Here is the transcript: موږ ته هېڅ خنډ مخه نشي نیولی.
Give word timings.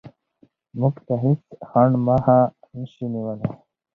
موږ 0.79 0.95
ته 1.05 1.13
هېڅ 1.23 1.43
خنډ 1.69 1.93
مخه 2.07 2.39
نشي 2.77 3.05
نیولی. 3.13 3.47